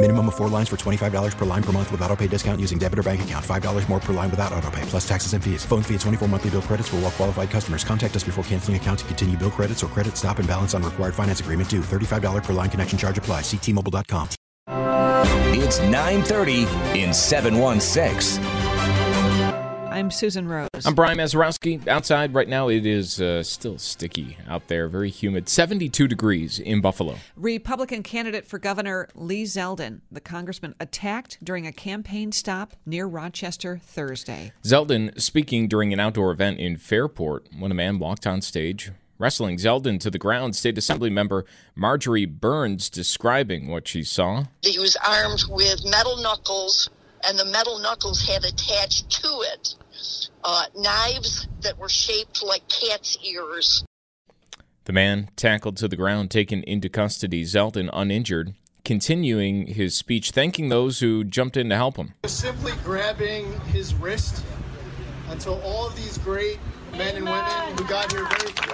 [0.00, 2.78] Minimum of four lines for $25 per line per month with auto pay discount using
[2.78, 3.44] debit or bank account.
[3.44, 5.64] $5 more per line without auto pay, plus taxes and fees.
[5.64, 7.82] Phone fee at 24 monthly bill credits for all well qualified customers.
[7.82, 10.84] Contact us before canceling account to continue bill credits or credit stop and balance on
[10.84, 11.80] required finance agreement due.
[11.80, 13.40] $35 per line connection charge apply.
[13.40, 14.28] Ctmobile.com.
[15.60, 16.60] It's 930
[16.96, 18.57] in 716.
[19.98, 20.68] I'm Susan Rose.
[20.84, 21.88] I'm Brian Mazurowski.
[21.88, 25.48] Outside right now, it is uh, still sticky out there, very humid.
[25.48, 27.16] 72 degrees in Buffalo.
[27.34, 33.80] Republican candidate for governor Lee Zeldin, the congressman attacked during a campaign stop near Rochester
[33.82, 34.52] Thursday.
[34.62, 38.92] Zeldin speaking during an outdoor event in Fairport when a man walked on stage.
[39.18, 44.44] Wrestling Zeldin to the ground, State Assembly member Marjorie Byrnes describing what she saw.
[44.62, 46.88] He was armed with metal knuckles,
[47.24, 49.74] and the metal knuckles had attached to it
[50.44, 53.84] uh, knives that were shaped like cat's ears.
[54.84, 58.54] The man tackled to the ground, taken into custody, Zeldin uninjured,
[58.84, 62.14] continuing his speech, thanking those who jumped in to help him.
[62.24, 64.42] Simply grabbing his wrist
[65.28, 66.58] until all of these great
[66.92, 68.72] men and women who got here very quickly.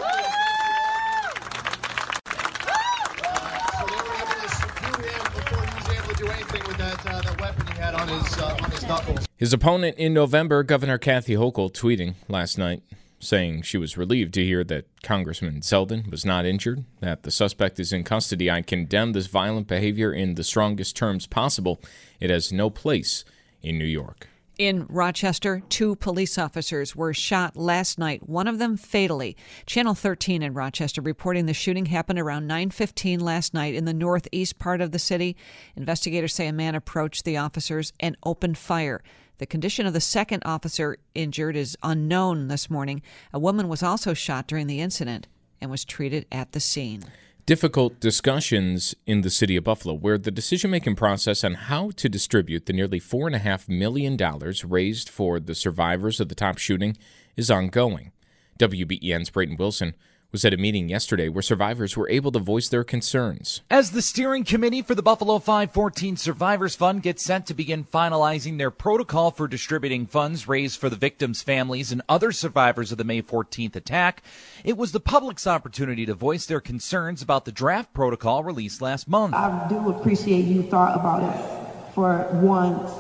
[3.75, 6.77] So they were able to subdue him before he was able to do anything with
[6.79, 9.27] that, uh, that weapon had on his, uh, on his knuckles.
[9.37, 12.83] His opponent in November, Governor Kathy Hochul, tweeting last night
[13.21, 17.81] saying she was relieved to hear that Congressman Zeldin was not injured, that the suspect
[17.81, 18.51] is in custody.
[18.51, 21.81] I condemn this violent behavior in the strongest terms possible.
[22.21, 23.25] It has no place
[23.63, 24.29] in New York.
[24.57, 29.37] In Rochester, two police officers were shot last night, one of them fatally.
[29.67, 34.61] Channel 13 in Rochester reporting the shooting happened around 9:15 last night in the northeast
[34.61, 35.37] part of the city.
[35.75, 39.03] Investigators say a man approached the officers and opened fire.
[39.39, 43.03] The condition of the second officer injured is unknown this morning.
[43.33, 45.27] A woman was also shot during the incident
[45.61, 47.03] and was treated at the scene
[47.47, 52.09] difficult discussions in the city of Buffalo, where the decision making process on how to
[52.09, 54.17] distribute the nearly $4.5 million
[54.65, 56.97] raised for the survivors of the Tops shooting
[57.37, 58.13] is ongoing.
[58.59, 59.95] WBEN's Brayton Wilson
[60.35, 63.63] was at a meeting yesterday where survivors were able to voice their concerns.
[63.71, 68.59] As the steering committee for the Buffalo 514 Survivors Fund gets set to begin finalizing
[68.59, 73.05] their protocol for distributing funds raised for the victims' families and other survivors of the
[73.05, 74.25] May 14th attack,
[74.65, 79.07] it was the public's opportunity to voice their concerns about the draft protocol released last
[79.07, 79.35] month.
[79.35, 82.91] I do appreciate you thought about us for once.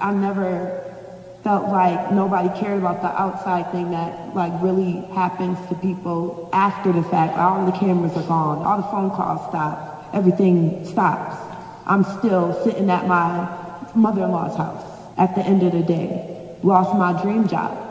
[0.00, 0.83] I never
[1.44, 6.90] felt like nobody cared about the outside thing that like really happens to people after
[6.90, 7.36] the fact.
[7.36, 8.64] All the cameras are gone.
[8.64, 10.08] All the phone calls stop.
[10.14, 11.36] Everything stops.
[11.86, 13.46] I'm still sitting at my
[13.94, 14.84] mother-in-law's house
[15.18, 16.56] at the end of the day.
[16.62, 17.83] Lost my dream job.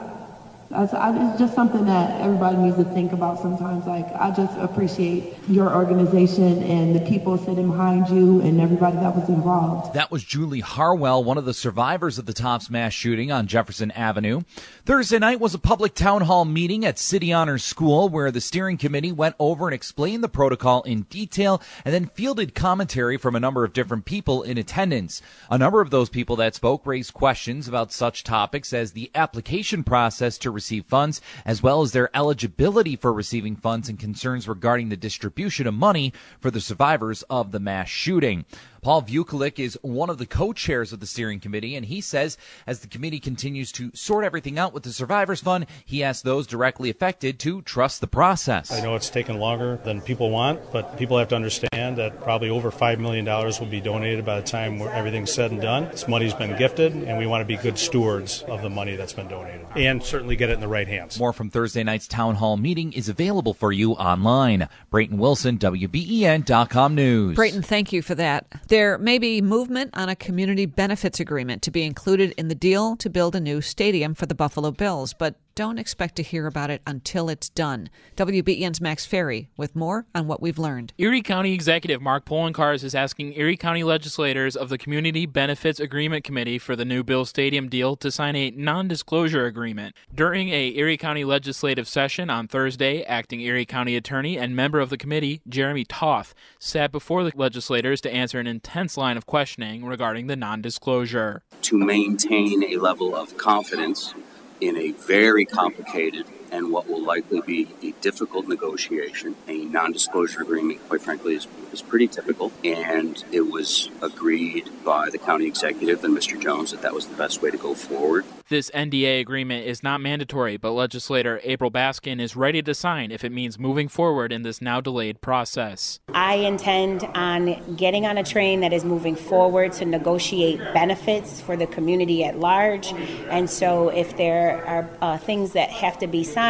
[0.75, 3.85] It's just something that everybody needs to think about sometimes.
[3.85, 9.16] Like, I just appreciate your organization and the people sitting behind you and everybody that
[9.16, 9.94] was involved.
[9.94, 13.91] That was Julie Harwell, one of the survivors of the Tops mass shooting on Jefferson
[13.91, 14.41] Avenue.
[14.85, 18.78] Thursday night was a public town hall meeting at City Honors School where the steering
[18.78, 23.40] committee went over and explained the protocol in detail and then fielded commentary from a
[23.40, 25.22] number of different people in attendance.
[25.50, 29.84] A number of those people that spoke raised questions about such topics as the application
[29.84, 34.88] process to receive funds, as well as their eligibility for receiving funds and concerns regarding
[34.88, 38.46] the distribution of money for the survivors of the mass shooting.
[38.84, 42.38] Paul Vukulik is one of the co-chairs of the steering committee, and he says
[42.68, 46.46] as the committee continues to sort everything out with the Survivors Fund, he asks those
[46.46, 48.74] directly affected to trust the process.
[48.74, 52.50] I know it's taken longer than people want, but people have to understand that probably
[52.50, 55.86] over $5 million will be donated by the time everything's said and done.
[55.86, 59.14] This money's been gifted, and we want to be good stewards of the money that's
[59.14, 61.18] been donated and certainly get it in the right hands.
[61.18, 64.68] More from Thursday night's town hall meeting is available for you online.
[64.91, 67.36] Brayton Wilson, WBEN.com News.
[67.36, 68.46] Brayton, thank you for that.
[68.73, 72.96] There may be movement on a community benefits agreement to be included in the deal
[72.96, 76.72] to build a new stadium for the Buffalo Bills, but don't expect to hear about
[76.72, 77.90] it until it's done.
[78.16, 80.94] WBEN's Max Ferry with more on what we've learned.
[80.97, 86.23] Erie County Executive Mark Poloncarz is asking Erie County legislators of the Community Benefits Agreement
[86.23, 89.96] Committee for the new Bill Stadium deal to sign a non disclosure agreement.
[90.14, 94.90] During a Erie County legislative session on Thursday, acting Erie County attorney and member of
[94.90, 99.85] the committee, Jeremy Toth, sat before the legislators to answer an intense line of questioning
[99.85, 101.44] regarding the non disclosure.
[101.64, 104.14] To maintain a level of confidence
[104.61, 109.35] in a very complicated and what will likely be a difficult negotiation.
[109.47, 112.52] A non disclosure agreement, quite frankly, is, is pretty typical.
[112.64, 116.40] And it was agreed by the county executive and Mr.
[116.40, 118.23] Jones that that was the best way to go forward.
[118.50, 123.23] This NDA agreement is not mandatory, but legislator April Baskin is ready to sign if
[123.23, 126.00] it means moving forward in this now delayed process.
[126.14, 131.58] I intend on getting on a train that is moving forward to negotiate benefits for
[131.58, 132.94] the community at large.
[133.32, 136.42] And so if there are uh, things that have to be signed,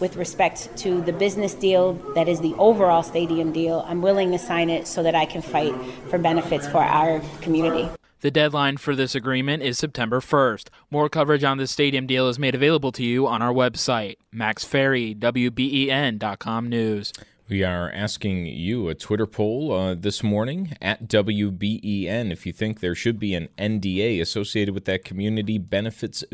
[0.00, 4.38] with respect to the business deal that is the overall stadium deal, I'm willing to
[4.38, 5.74] sign it so that I can fight
[6.08, 7.90] for benefits for our community.
[8.20, 10.68] The deadline for this agreement is September 1st.
[10.90, 14.64] More coverage on this stadium deal is made available to you on our website, Max
[14.64, 17.12] Ferry, WBEN.com news.
[17.48, 22.80] We are asking you a Twitter poll uh, this morning at WBEN if you think
[22.80, 26.24] there should be an NDA associated with that community benefits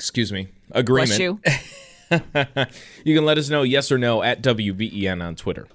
[0.00, 1.10] excuse me, agreement.
[1.10, 1.40] Bless you.
[3.04, 5.68] you can let us know yes or no at WBEN on Twitter.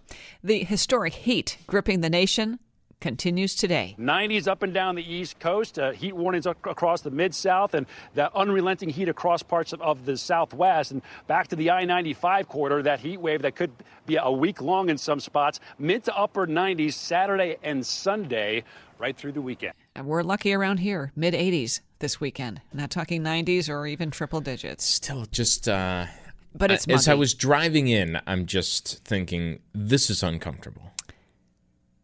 [0.43, 2.57] The historic heat gripping the nation
[2.99, 3.95] continues today.
[3.99, 7.85] 90s up and down the East Coast, uh, heat warnings across the Mid South, and
[8.13, 10.91] that unrelenting heat across parts of, of the Southwest.
[10.91, 13.71] And back to the I 95 corridor, that heat wave that could
[14.05, 18.63] be a week long in some spots, mid to upper 90s Saturday and Sunday,
[18.97, 19.73] right through the weekend.
[19.95, 22.61] And we're lucky around here, mid 80s this weekend.
[22.73, 24.85] Not talking 90s or even triple digits.
[24.85, 25.67] Still just.
[25.67, 26.05] Uh,
[26.53, 30.91] but it's as I was driving in, I'm just thinking this is uncomfortable.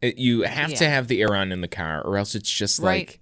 [0.02, 2.80] It, you have to have the air on in the car, or else it's just
[2.80, 3.08] Right.
[3.08, 3.20] like.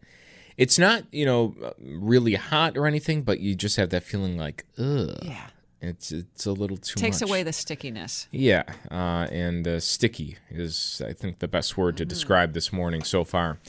[0.57, 4.65] It's not, you know, really hot or anything, but you just have that feeling like,
[4.77, 5.17] ugh.
[5.21, 5.47] Yeah.
[5.81, 7.29] It's it's a little too Takes much.
[7.29, 8.27] away the stickiness.
[8.31, 13.03] Yeah, uh, and uh, sticky is, I think, the best word to describe this morning
[13.03, 13.59] so far.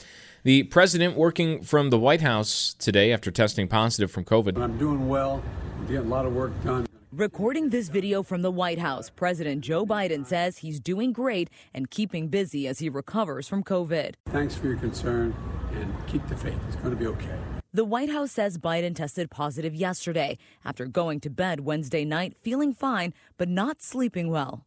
[0.43, 4.61] The president working from the White House today after testing positive from COVID.
[4.61, 5.41] I'm doing well,
[5.87, 6.85] getting a lot of work done.
[7.13, 11.91] Recording this video from the White House, President Joe Biden says he's doing great and
[11.91, 14.13] keeping busy as he recovers from COVID.
[14.29, 15.35] Thanks for your concern
[15.73, 16.57] and keep the faith.
[16.67, 17.37] It's going to be okay.
[17.73, 22.73] The White House says Biden tested positive yesterday after going to bed Wednesday night feeling
[22.73, 24.65] fine but not sleeping well.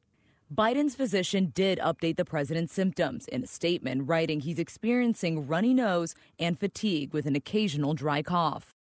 [0.55, 6.15] Biden's physician did update the president's symptoms in a statement, writing he's experiencing runny nose
[6.39, 8.74] and fatigue with an occasional dry cough.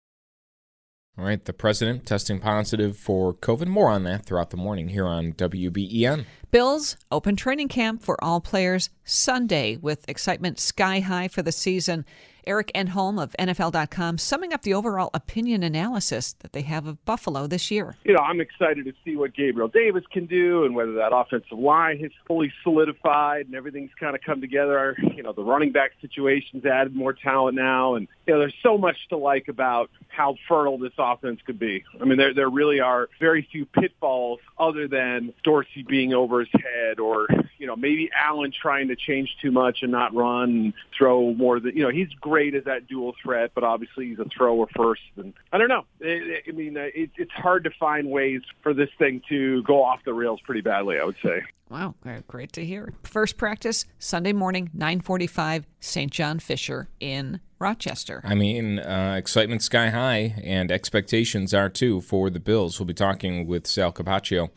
[1.19, 3.67] All right, the president testing positive for COVID.
[3.67, 6.25] More on that throughout the morning here on WBEN.
[6.51, 12.07] Bills open training camp for all players Sunday with excitement sky high for the season.
[12.47, 17.47] Eric Edholm of NFL.com summing up the overall opinion analysis that they have of Buffalo
[17.47, 17.95] this year.
[18.05, 21.59] you know, I'm excited to see what Gabriel Davis can do and whether that offensive
[21.59, 24.97] line has fully solidified and everything's kind of come together.
[25.15, 27.95] You know, the running back situation's added more talent now.
[27.95, 31.85] And, you know, there's so much to like about how fertile this offense could be.
[32.01, 36.51] I mean, there, there really are very few pitfalls other than Dorsey being over his
[36.53, 37.27] head or,
[37.59, 41.59] you know, maybe Allen trying to change too much and not run and throw more
[41.59, 45.03] than, you know, he's great as that dual threat, but obviously he's a thrower first.
[45.17, 45.85] And I don't know.
[46.05, 50.01] I, I mean, it, it's hard to find ways for this thing to go off
[50.05, 51.43] the rails pretty badly, I would say.
[51.73, 51.95] Wow,
[52.29, 52.93] great to hear.
[53.03, 56.13] First practice Sunday morning, 9:45, St.
[56.13, 58.21] John Fisher in Rochester.
[58.25, 62.79] I mean, uh, excitement sky high, and expectations are too for the Bills.
[62.79, 64.51] We'll be talking with Sal Capaccio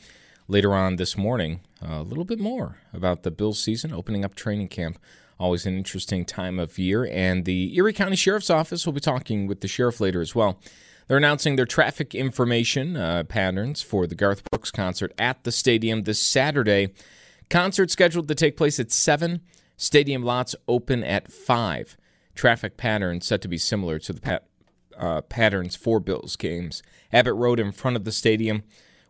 [0.49, 4.67] later on this morning a little bit more about the Bills season, opening up training
[4.67, 4.99] camp.
[5.39, 7.05] Always an interesting time of year.
[7.09, 10.59] And the Erie County Sheriff's Office will be talking with the sheriff later as well.
[11.07, 16.03] They're announcing their traffic information uh, patterns for the Garth Brooks concert at the stadium
[16.03, 16.93] this Saturday.
[17.49, 19.41] Concert scheduled to take place at 7.
[19.77, 21.97] Stadium lots open at 5.
[22.33, 24.47] Traffic patterns set to be similar to the pat-
[24.97, 26.81] uh, patterns for Bills games.
[27.13, 28.63] Abbott Road in front of the stadium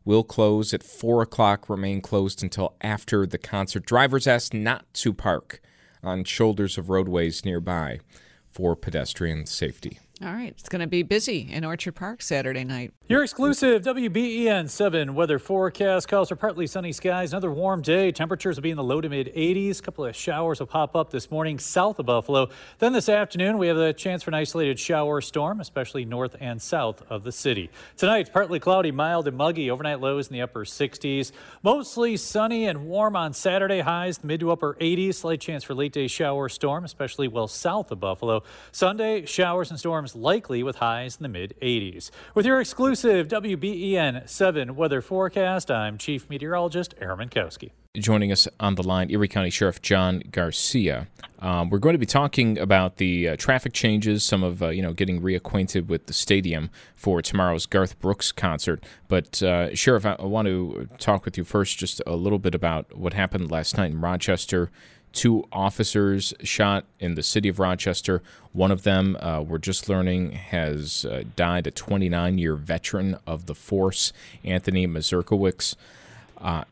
[0.04, 3.86] will close at 4 o'clock, remain closed until after the concert.
[3.86, 5.62] Drivers asked not to park
[6.04, 8.00] on shoulders of roadways nearby
[8.52, 10.00] for pedestrian safety.
[10.22, 12.94] All right, it's going to be busy in Orchard Park Saturday night.
[13.08, 17.34] Your exclusive WBEN 7 weather forecast calls for partly sunny skies.
[17.34, 18.12] Another warm day.
[18.12, 19.78] Temperatures will be in the low to mid 80s.
[19.78, 22.50] A couple of showers will pop up this morning south of Buffalo.
[22.80, 26.60] Then this afternoon, we have a chance for an isolated shower storm, especially north and
[26.60, 27.70] south of the city.
[27.96, 29.70] Tonight, partly cloudy, mild and muggy.
[29.70, 31.32] Overnight lows in the upper 60s.
[31.62, 33.82] Mostly sunny and warm on Saturday.
[33.82, 35.14] Highs mid to upper 80s.
[35.14, 38.42] Slight chance for late day shower storm, especially well south of Buffalo.
[38.72, 42.10] Sunday, showers and storms likely with highs in the mid 80s.
[42.34, 47.72] With your exclusive WBEN 7 weather forecast, I'm Chief Meteorologist Aaron Mentkowski.
[47.96, 51.08] Joining us on the line, Erie County Sheriff John Garcia.
[51.40, 54.82] Um, we're going to be talking about the uh, traffic changes, some of uh, you
[54.82, 58.82] know getting reacquainted with the stadium for tomorrow's Garth Brooks concert.
[59.10, 62.56] But uh, Sheriff, I, I want to talk with you first, just a little bit
[62.56, 64.72] about what happened last night in Rochester
[65.16, 68.22] two officers shot in the city of Rochester.
[68.54, 73.48] One of them, uh, we're just learning, has uh, died, a 29 year veteran of
[73.48, 75.76] the force, Anthony Mazurkiewicz.
[76.40, 76.66] Uh,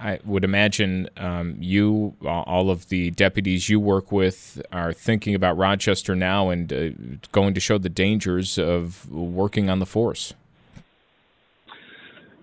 [0.00, 5.56] I would imagine um, you, all of the deputies you work with, are thinking about
[5.56, 6.90] Rochester now and uh,
[7.32, 10.34] going to show the dangers of working on the force.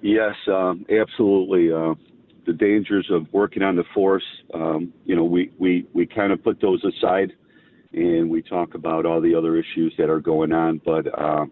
[0.02, 1.72] Yes, um, absolutely.
[2.46, 4.24] Uh, the dangers of working on the force,
[4.54, 7.34] um, you know, we, we, we kind of put those aside
[7.94, 10.82] and we talk about all the other issues that are going on.
[10.84, 11.46] But uh,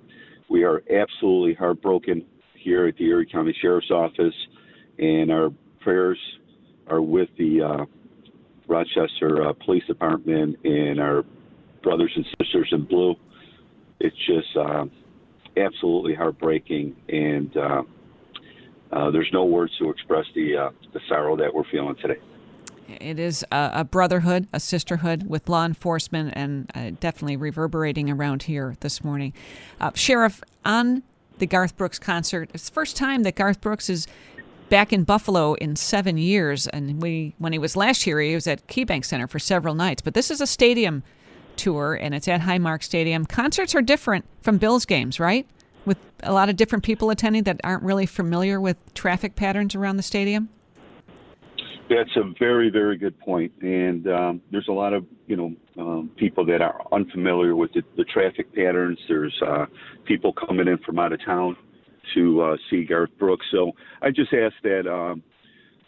[0.50, 4.35] we are absolutely heartbroken here at the Erie County Sheriff's Office,
[5.00, 6.19] and our prayers
[6.88, 7.85] are with the uh,
[8.67, 11.23] Rochester uh, Police Department and our
[11.81, 13.15] brothers and sisters in blue.
[14.00, 14.85] It's just uh,
[15.57, 17.55] absolutely heartbreaking, and
[18.93, 22.19] uh, there's no words to express the uh, the sorrow that we're feeling today.
[22.88, 28.43] It is a, a brotherhood, a sisterhood with law enforcement, and uh, definitely reverberating around
[28.43, 29.33] here this morning.
[29.79, 31.01] Uh, Sheriff, on
[31.39, 34.05] the Garth Brooks concert, it's the first time that Garth Brooks is
[34.69, 36.67] back in Buffalo in seven years.
[36.67, 40.01] And we, when he was last here, he was at KeyBank Center for several nights.
[40.01, 41.03] But this is a stadium
[41.55, 43.25] tour, and it's at Highmark Stadium.
[43.25, 45.47] Concerts are different from Bills games, right?
[45.85, 49.97] With a lot of different people attending that aren't really familiar with traffic patterns around
[49.97, 50.49] the stadium?
[51.89, 53.51] That's a very, very good point.
[53.61, 57.83] And um, there's a lot of, you know, um, people that are unfamiliar with the,
[57.97, 58.97] the traffic patterns.
[59.07, 59.65] There's uh,
[60.05, 61.57] people coming in from out of town
[62.13, 63.45] to uh, see Garth Brooks.
[63.51, 63.71] So
[64.01, 65.23] I just ask that um,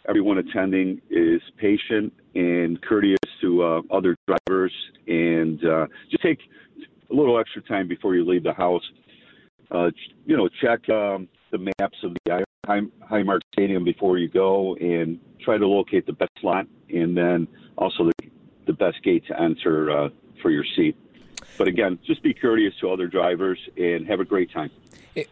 [0.08, 4.72] everyone attending is patient and courteous to uh, other drivers
[5.06, 6.38] and uh, just take
[7.10, 8.82] a little extra time before you leave the house
[9.70, 9.90] uh,
[10.24, 15.58] you know, check um, the maps of the Highmark Stadium before you go and try
[15.58, 17.46] to locate the best slot and then
[17.76, 18.30] also the,
[18.66, 20.08] the best gate to enter uh,
[20.42, 20.96] for your seat.
[21.58, 24.70] But again, just be courteous to other drivers and have a great time.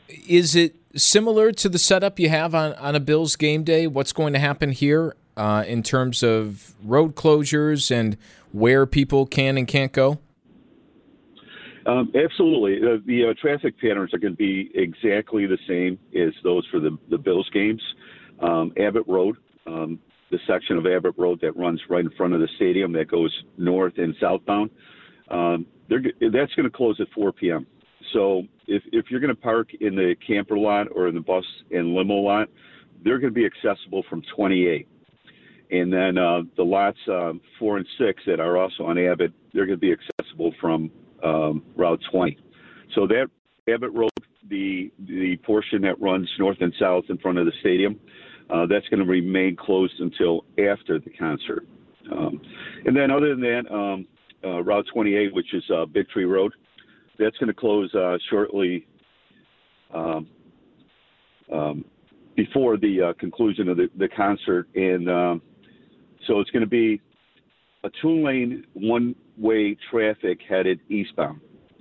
[0.08, 3.86] Is it similar to the setup you have on, on a Bills game day?
[3.86, 8.16] What's going to happen here uh, in terms of road closures and
[8.52, 10.18] where people can and can't go?
[11.86, 12.78] Um, absolutely.
[12.78, 16.80] Uh, the uh, traffic patterns are going to be exactly the same as those for
[16.80, 17.82] the, the Bills games.
[18.40, 19.36] Um, Abbott Road,
[19.66, 19.98] um,
[20.30, 23.32] the section of Abbott Road that runs right in front of the stadium that goes
[23.58, 24.70] north and southbound,
[25.30, 27.66] um, that's going to close at 4 p.m.
[28.12, 31.44] So if, if you're going to park in the camper lot or in the bus
[31.70, 32.48] and limo lot,
[33.04, 34.88] they're going to be accessible from 28.
[35.70, 39.66] And then uh, the lots uh, four and six that are also on Abbott, they're
[39.66, 40.90] going to be accessible from
[41.24, 42.38] um, Route 20.
[42.94, 43.28] So that
[43.72, 44.10] Abbott Road,
[44.48, 47.98] the the portion that runs north and south in front of the stadium,
[48.50, 51.66] uh, that's going to remain closed until after the concert.
[52.12, 52.40] Um,
[52.84, 54.06] and then other than that, um,
[54.44, 56.52] uh, Route 28, which is uh, Big Tree Road,
[57.18, 58.86] that's going to close uh, shortly
[59.94, 60.26] um,
[61.52, 61.84] um,
[62.36, 64.68] before the uh, conclusion of the, the concert.
[64.74, 65.42] And um,
[66.26, 67.00] so it's going to be
[67.84, 71.40] a two lane, one way traffic headed eastbound.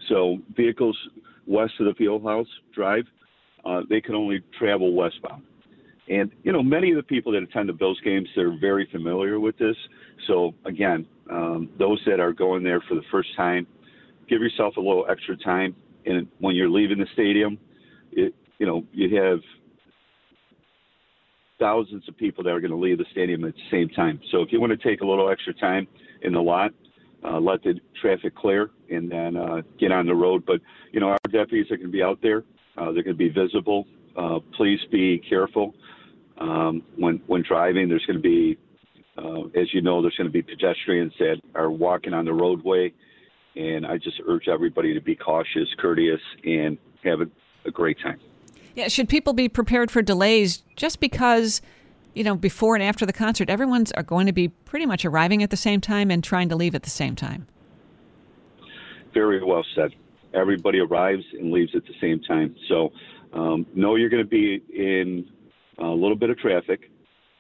[0.09, 0.97] So vehicles
[1.45, 3.05] west of the Fieldhouse Drive,
[3.65, 5.43] uh, they can only travel westbound.
[6.09, 9.39] And, you know, many of the people that attend the Bills games, they're very familiar
[9.39, 9.75] with this.
[10.27, 13.65] So, again, um, those that are going there for the first time,
[14.27, 15.75] give yourself a little extra time.
[16.05, 17.57] And when you're leaving the stadium,
[18.11, 19.39] it, you know, you have
[21.57, 24.19] thousands of people that are going to leave the stadium at the same time.
[24.31, 25.87] So if you want to take a little extra time
[26.21, 26.71] in the lot,
[27.23, 30.45] uh, let the traffic clear and then uh, get on the road.
[30.45, 30.61] But
[30.91, 32.43] you know, our deputies are going to be out there.
[32.77, 33.85] Uh, they're going to be visible.
[34.15, 35.73] Uh, please be careful
[36.37, 37.89] um, when when driving.
[37.89, 38.57] There's going to be,
[39.17, 42.93] uh, as you know, there's going to be pedestrians that are walking on the roadway,
[43.55, 47.27] And I just urge everybody to be cautious, courteous, and have a,
[47.65, 48.19] a great time.
[48.75, 51.61] Yeah, should people be prepared for delays just because,
[52.13, 55.43] you know, before and after the concert, everyone's are going to be pretty much arriving
[55.43, 57.47] at the same time and trying to leave at the same time?
[59.13, 59.91] Very well said.
[60.33, 62.55] Everybody arrives and leaves at the same time.
[62.67, 62.91] So,
[63.33, 65.27] um, know you're going to be in
[65.79, 66.89] a little bit of traffic.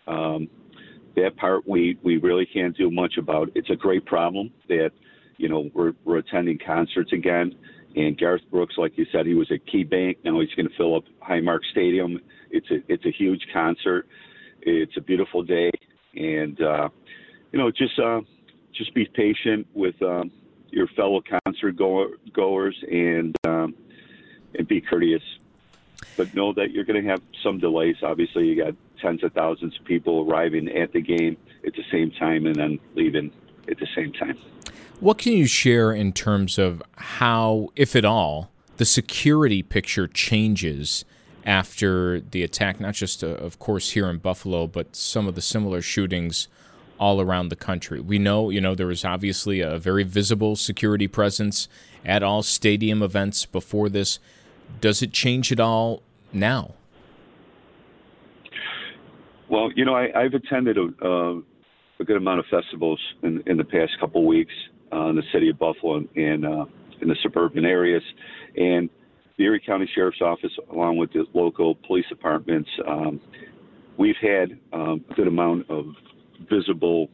[0.07, 0.49] Um,
[1.15, 3.49] that part we, we really can't do much about.
[3.55, 4.91] It's a great problem that,
[5.37, 7.55] you know, we're, we're attending concerts again.
[7.95, 10.17] And Garth Brooks, like you said, he was at KeyBank.
[10.23, 12.19] Now he's going to fill up Highmark Stadium.
[12.49, 14.07] It's a it's a huge concert.
[14.65, 15.71] It's a beautiful day,
[16.15, 16.89] and uh,
[17.51, 18.21] you know, just uh,
[18.73, 20.31] just be patient with um,
[20.69, 23.75] your fellow concert goer, goers and um,
[24.57, 25.23] and be courteous.
[26.17, 27.95] But know that you're going to have some delays.
[28.03, 32.11] Obviously, you got tens of thousands of people arriving at the game at the same
[32.11, 33.31] time and then leaving
[33.69, 34.37] at the same time.
[34.99, 41.03] What can you share in terms of how, if at all, the security picture changes
[41.45, 45.41] after the attack, not just, uh, of course, here in Buffalo, but some of the
[45.41, 46.47] similar shootings
[46.99, 47.99] all around the country?
[47.99, 51.67] We know, you know, there was obviously a very visible security presence
[52.05, 54.19] at all stadium events before this.
[54.79, 56.75] Does it change at all now?
[59.49, 61.35] Well, you know, I, have attended a, uh,
[61.99, 64.53] a, good amount of festivals in, in the past couple of weeks
[64.91, 66.65] uh, in the city of Buffalo and uh,
[67.01, 68.01] in the suburban areas,
[68.55, 68.89] and
[69.37, 73.19] the Erie County Sheriff's Office, along with the local police departments, um,
[73.97, 75.85] we've had um, a good amount of
[76.49, 77.09] visible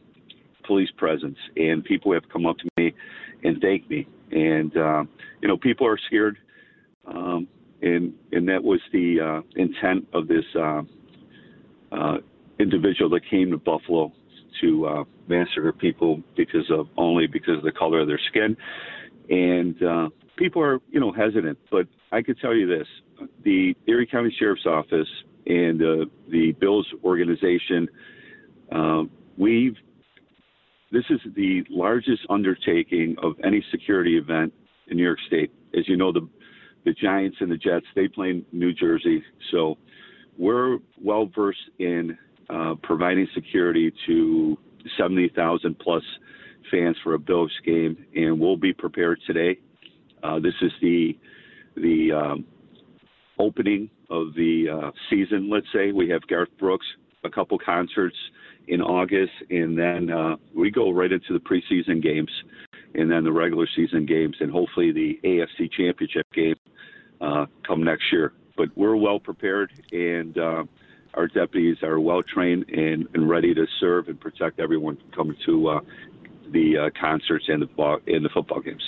[0.66, 2.94] police presence, and people have come up to me
[3.42, 4.06] and thanked me.
[4.30, 5.04] And uh,
[5.40, 6.36] you know, people are scared,
[7.06, 7.48] um,
[7.82, 10.82] and and that was the uh, intent of this uh,
[11.90, 12.18] uh,
[12.58, 14.12] individual that came to Buffalo
[14.60, 18.56] to uh, massacre people because of only because of the color of their skin,
[19.30, 21.58] and uh, people are you know hesitant.
[21.70, 22.86] But I could tell you this:
[23.44, 25.08] the Erie County Sheriff's Office
[25.46, 27.88] and uh, the Bills organization,
[28.72, 29.02] uh,
[29.36, 29.76] we've
[30.92, 34.52] this is the largest undertaking of any security event
[34.88, 35.52] in New York State.
[35.76, 36.28] As you know, the
[36.84, 39.76] the Giants and the Jets they play in New Jersey, so
[40.38, 42.16] we're well versed in
[42.48, 44.56] uh, providing security to
[44.98, 46.02] 70,000 plus
[46.70, 49.58] fans for a Bills game, and we'll be prepared today.
[50.22, 51.16] Uh, this is the
[51.76, 52.44] the um,
[53.38, 55.48] opening of the uh, season.
[55.50, 56.86] Let's say we have Garth Brooks,
[57.24, 58.16] a couple concerts
[58.68, 62.30] in August, and then uh, we go right into the preseason games,
[62.94, 66.56] and then the regular season games, and hopefully the AFC Championship game
[67.20, 68.32] uh, come next year.
[68.56, 70.64] But we're well prepared, and uh,
[71.14, 75.68] our deputies are well trained and, and ready to serve and protect everyone coming to
[75.68, 75.80] uh,
[76.52, 78.82] the uh, concerts and the and the football games.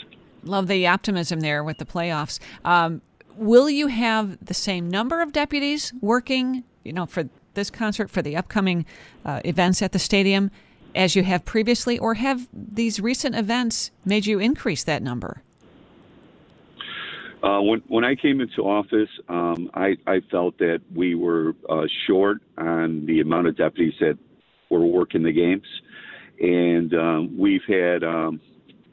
[0.44, 2.38] Love the optimism there with the playoffs.
[2.64, 3.00] Um,
[3.36, 8.22] will you have the same number of deputies working, you know, for this concert, for
[8.22, 8.84] the upcoming
[9.24, 10.50] uh, events at the stadium,
[10.94, 15.42] as you have previously, or have these recent events made you increase that number?
[17.42, 21.86] Uh, when when I came into office, um, I, I felt that we were uh,
[22.06, 24.16] short on the amount of deputies that
[24.70, 25.66] were working the games,
[26.40, 28.40] and um, we've had um,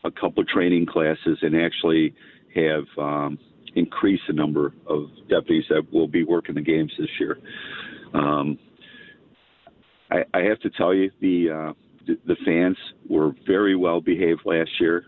[0.04, 2.14] a couple of training classes and actually
[2.56, 3.38] have um,
[3.76, 7.38] increased the number of deputies that will be working the games this year.
[8.14, 8.58] Um,
[10.12, 11.74] I, I have to tell you, the, uh,
[12.08, 15.06] the the fans were very well behaved last year.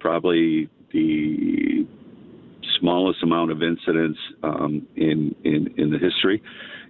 [0.00, 1.86] Probably the
[2.78, 6.42] smallest amount of incidents um, in, in in the history,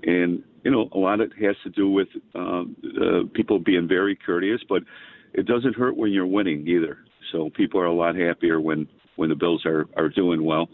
[0.02, 3.86] and you know a lot of it has to do with um, uh, people being
[3.86, 4.82] very courteous, but
[5.32, 6.98] it doesn't hurt when you're winning either.
[7.32, 10.68] So people are a lot happier when when the Bills are are doing well.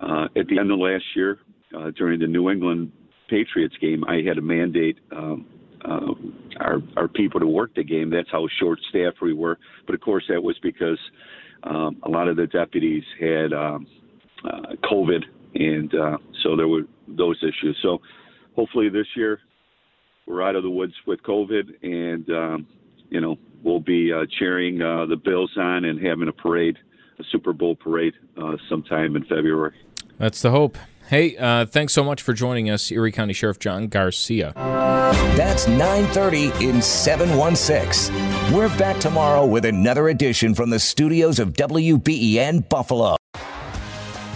[0.00, 1.38] Uh, at the end of last year,
[1.76, 2.90] uh, during the New England
[3.28, 4.98] Patriots game, I had a mandate.
[5.12, 5.46] Um,
[5.82, 6.12] uh,
[6.58, 8.10] our our people to work the game.
[8.10, 9.58] That's how short staffed we were.
[9.86, 10.98] But of course, that was because
[11.62, 13.86] um, a lot of the deputies had um,
[14.44, 15.22] uh, COVID,
[15.54, 17.78] and uh, so there were those issues.
[17.82, 17.98] So
[18.56, 19.40] hopefully this year
[20.26, 22.66] we're out of the woods with COVID, and um,
[23.08, 26.78] you know we'll be uh, cheering uh, the Bills on and having a parade,
[27.18, 29.74] a Super Bowl parade, uh, sometime in February.
[30.18, 30.76] That's the hope.
[31.08, 34.52] Hey, uh, thanks so much for joining us, Erie County Sheriff John Garcia.
[34.54, 38.14] That's 9:30 in 716.
[38.54, 43.16] We're back tomorrow with another edition from the studios of WBEN Buffalo.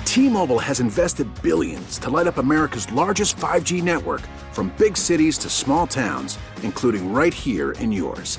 [0.05, 5.51] T-Mobile has invested billions to light up America's largest 5G network from big cities to
[5.51, 8.39] small towns, including right here in yours.